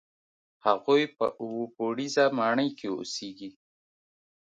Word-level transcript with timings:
هغوی 0.65 1.03
په 1.17 1.25
اووه 1.41 1.65
پوړیزه 1.75 2.25
ماڼۍ 2.37 2.69
کې 2.79 2.87
اوسېږي. 2.95 3.49